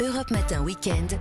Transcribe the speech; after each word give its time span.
Europe 0.00 0.30
Matin 0.30 0.62
Weekend. 0.62 1.18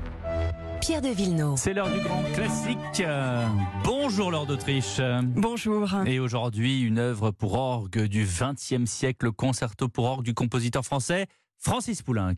Pierre 0.81 1.01
de 1.01 1.07
Villeneuve. 1.07 1.55
C'est 1.55 1.73
l'heure 1.73 1.89
du 1.89 2.01
grand 2.01 2.21
classique. 2.33 2.77
Euh, 2.99 3.47
Bonjour 3.85 4.31
Laure 4.31 4.45
d'Autriche. 4.45 4.99
Bonjour. 5.23 5.87
Et 6.05 6.19
aujourd'hui, 6.19 6.81
une 6.81 6.99
œuvre 6.99 7.31
pour 7.31 7.53
orgue 7.53 8.03
du 8.03 8.25
XXe 8.25 8.85
siècle, 8.85 9.27
le 9.27 9.31
concerto 9.31 9.87
pour 9.87 10.05
orgue 10.05 10.25
du 10.25 10.33
compositeur 10.33 10.83
français 10.83 11.27
Francis 11.57 12.01
Poulenc. 12.01 12.33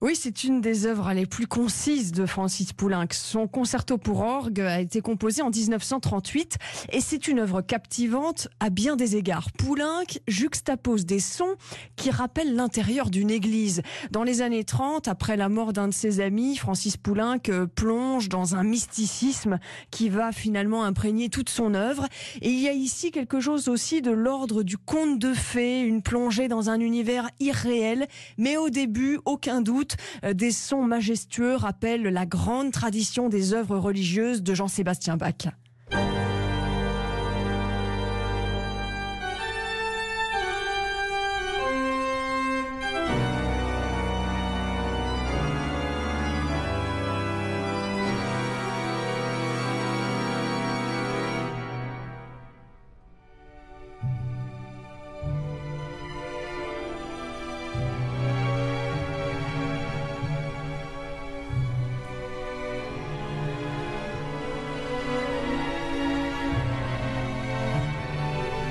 Oui, 0.00 0.14
c'est 0.14 0.44
une 0.44 0.60
des 0.60 0.86
œuvres 0.86 1.12
les 1.12 1.26
plus 1.26 1.48
concises 1.48 2.12
de 2.12 2.24
Francis 2.24 2.72
Poulenc. 2.72 3.08
Son 3.10 3.48
concerto 3.48 3.98
pour 3.98 4.20
orgue 4.20 4.60
a 4.60 4.78
été 4.78 5.00
composé 5.00 5.42
en 5.42 5.50
1938 5.50 6.56
et 6.92 7.00
c'est 7.00 7.26
une 7.26 7.40
œuvre 7.40 7.62
captivante 7.62 8.46
à 8.60 8.70
bien 8.70 8.94
des 8.94 9.16
égards. 9.16 9.50
Poulenc 9.50 10.04
juxtapose 10.28 11.04
des 11.04 11.18
sons 11.18 11.56
qui 11.96 12.12
rappellent 12.12 12.54
l'intérieur 12.54 13.10
d'une 13.10 13.28
église. 13.28 13.82
Dans 14.12 14.22
les 14.22 14.40
années 14.40 14.62
30, 14.62 15.08
après 15.08 15.36
la 15.36 15.48
mort 15.48 15.72
d'un 15.72 15.88
de 15.88 15.92
ses 15.92 16.20
amis, 16.20 16.56
Francis 16.56 16.96
Poulenc 16.96 17.48
euh, 17.48 17.66
plonge 17.66 18.28
dans 18.28 18.54
un 18.54 18.62
mysticisme 18.62 19.58
qui 19.90 20.10
va 20.10 20.30
finalement 20.30 20.84
imprégner 20.84 21.28
toute 21.28 21.50
son 21.50 21.74
œuvre. 21.74 22.06
Et 22.40 22.50
il 22.50 22.60
y 22.60 22.68
a 22.68 22.72
ici 22.72 23.10
quelque 23.10 23.40
chose 23.40 23.66
aussi 23.66 24.00
de 24.00 24.12
l'ordre 24.12 24.62
du 24.62 24.78
conte 24.78 25.18
de 25.18 25.34
fées, 25.34 25.80
une 25.80 26.02
plongée 26.02 26.46
dans 26.46 26.70
un 26.70 26.78
univers 26.78 27.28
irréel, 27.40 28.06
mais 28.36 28.56
au 28.56 28.70
début, 28.70 29.18
aucun 29.24 29.60
doute, 29.60 29.87
euh, 30.24 30.34
des 30.34 30.50
sons 30.50 30.82
majestueux 30.82 31.56
rappellent 31.56 32.02
la 32.02 32.26
grande 32.26 32.72
tradition 32.72 33.28
des 33.28 33.54
œuvres 33.54 33.78
religieuses 33.78 34.42
de 34.42 34.54
Jean-Sébastien 34.54 35.16
Bach. 35.16 35.48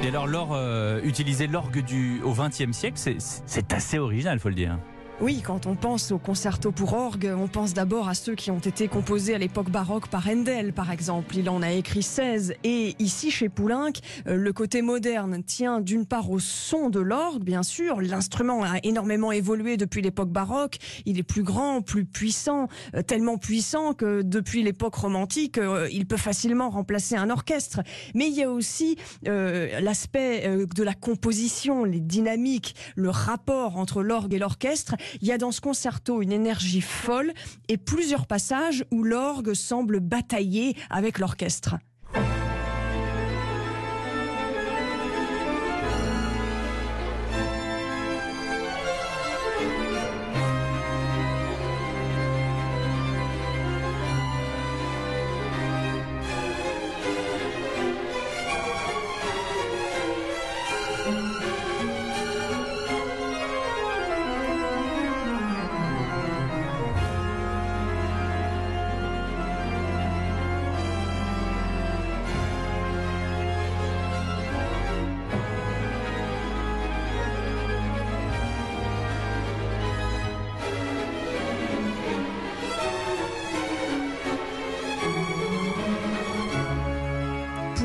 Et 0.04 0.10
alors, 0.10 0.28
Laure, 0.28 0.54
euh, 0.54 1.02
utiliser 1.04 1.48
l'orgue 1.48 1.84
du 1.84 2.22
au 2.24 2.32
XXe 2.32 2.72
siècle, 2.72 2.98
c'est 2.98 3.74
assez 3.74 3.98
original, 3.98 4.40
faut 4.40 4.50
le 4.50 4.56
dire. 4.56 4.78
Oui, 5.20 5.42
quand 5.44 5.66
on 5.66 5.76
pense 5.76 6.12
au 6.12 6.20
concerto 6.20 6.72
pour 6.72 6.94
orgue, 6.94 7.34
on 7.36 7.48
pense 7.48 7.74
d'abord 7.74 8.08
à 8.08 8.14
ceux 8.14 8.36
qui 8.36 8.52
ont 8.52 8.60
été 8.60 8.88
composés 8.88 9.34
à 9.34 9.40
l'époque 9.40 9.72
baroque 9.72 10.10
par 10.10 10.28
Handel, 10.28 10.74
par 10.74 10.92
exemple. 10.92 11.36
Il 11.36 11.50
en 11.50 11.64
a 11.64 11.72
écrit 11.72 12.04
16. 12.04 12.54
Et 12.64 12.96
ici, 13.00 13.32
chez 13.32 13.50
Poulenc, 13.50 13.94
euh, 14.28 14.36
le 14.36 14.54
côté 14.54 14.84
moderne 14.84 15.42
tient 15.44 15.82
d'une 15.82 16.06
part 16.06 16.30
au 16.30 16.38
son 16.38 16.92
de 16.92 17.00
l'orgue, 17.00 17.42
bien 17.42 17.64
sûr. 17.64 18.00
L'instrument 18.00 18.62
a 18.62 18.78
énormément 18.84 19.32
évolué 19.32 19.76
depuis 19.76 20.04
l'époque 20.04 20.30
baroque. 20.30 20.78
Il 21.08 21.18
est 21.18 21.24
plus 21.24 21.42
grand, 21.42 21.82
plus 21.82 22.06
puissant, 22.06 22.68
euh, 22.94 23.02
tellement 23.02 23.40
puissant 23.40 23.96
que 23.96 24.22
depuis 24.22 24.62
l'époque 24.62 24.94
romantique, 24.94 25.58
euh, 25.58 25.90
il 25.92 26.06
peut 26.06 26.18
facilement 26.18 26.70
remplacer 26.70 27.16
un 27.16 27.32
orchestre. 27.32 27.82
Mais 28.14 28.28
il 28.28 28.36
y 28.36 28.44
a 28.44 28.52
aussi 28.52 28.98
l'aspect 29.26 30.48
de 30.76 30.84
la 30.84 30.94
composition, 30.94 31.84
les 31.86 32.00
dynamiques, 32.00 32.76
le 32.96 33.10
rapport 33.10 33.78
entre 33.78 34.04
l'orgue 34.04 34.36
et 34.36 34.40
l'orchestre. 34.40 34.96
Il 35.22 35.28
y 35.28 35.32
a 35.32 35.38
dans 35.38 35.52
ce 35.52 35.62
concerto 35.62 36.22
une 36.22 36.32
énergie 36.32 36.82
folle 36.82 37.34
et 37.68 37.78
plusieurs 37.78 38.28
passages 38.28 38.86
où 38.92 39.04
l'orgue 39.04 39.54
semble 39.54 40.00
batailler 40.00 40.76
avec 40.90 41.20
l'orchestre. 41.20 41.76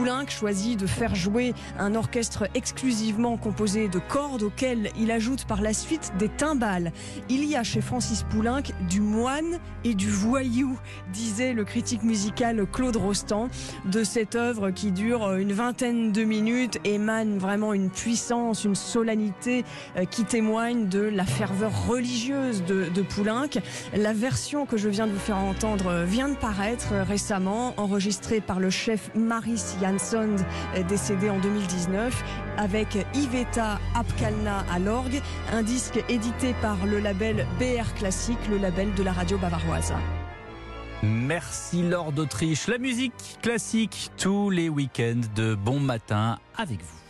Poulenc 0.02 0.30
choisit 0.30 0.80
de 0.80 0.88
faire 0.88 1.14
jouer 1.14 1.54
un 1.78 1.94
orchestre 1.94 2.48
exclusivement 2.54 3.36
composé 3.36 3.86
de 3.86 4.00
cordes 4.00 4.42
auxquelles 4.42 4.90
il 4.98 5.12
ajoute 5.12 5.44
par 5.44 5.62
la 5.62 5.72
suite 5.72 6.12
des 6.18 6.28
timbales. 6.28 6.90
Il 7.28 7.44
y 7.44 7.54
a 7.54 7.62
chez 7.62 7.80
Francis 7.80 8.24
Poulenc 8.24 8.62
du 8.91 9.00
moine 9.00 9.60
et 9.84 9.94
du 9.94 10.10
voyou, 10.10 10.76
disait 11.12 11.52
le 11.52 11.62
critique 11.62 12.02
musical 12.02 12.66
Claude 12.72 12.96
Rostand. 12.96 13.48
De 13.84 14.02
cette 14.02 14.34
œuvre 14.34 14.70
qui 14.70 14.91
dure 14.91 15.34
une 15.34 15.52
vingtaine 15.52 16.10
de 16.10 16.24
minutes 16.24 16.80
émane 16.82 17.38
vraiment 17.38 17.72
une 17.72 17.88
puissance, 17.88 18.64
une 18.64 18.74
solennité 18.74 19.64
euh, 19.96 20.04
qui 20.04 20.24
témoigne 20.24 20.88
de 20.88 21.02
la 21.02 21.24
ferveur 21.24 21.86
religieuse 21.86 22.64
de, 22.64 22.88
de 22.92 23.02
Poulenc. 23.02 23.60
La 23.96 24.12
version 24.12 24.66
que 24.66 24.76
je 24.76 24.88
viens 24.88 25.06
de 25.06 25.12
vous 25.12 25.20
faire 25.20 25.38
entendre 25.38 26.02
vient 26.02 26.28
de 26.28 26.36
paraître 26.36 26.92
récemment, 27.06 27.74
enregistrée 27.76 28.41
par 28.41 28.58
le 28.58 28.70
chef 28.70 29.12
Maris 29.14 29.62
Jansson, 29.80 29.91
euh, 29.92 30.82
décédé 30.88 31.30
en 31.30 31.38
2019, 31.38 32.25
avec 32.56 32.98
Iveta 33.14 33.78
Apkalna 33.94 34.64
à 34.72 34.78
l'orgue, 34.78 35.20
un 35.53 35.62
disque 35.62 36.03
édité 36.08 36.54
par 36.60 36.86
le 36.86 36.98
label 36.98 37.47
BR 37.58 37.92
Classique, 37.94 38.38
le 38.50 38.58
label 38.58 38.94
de 38.94 39.03
la 39.03 39.12
radio 39.12 39.38
bavaroise. 39.38 39.92
Merci 41.03 41.82
Laure 41.82 42.12
d'Autriche. 42.12 42.69
La 42.69 42.78
musique 42.78 43.38
classique 43.42 44.10
tous 44.16 44.50
les 44.50 44.69
week-ends 44.69 45.20
de 45.34 45.54
bon 45.54 45.80
matin 45.80 46.38
avec 46.56 46.80
vous. 46.80 47.01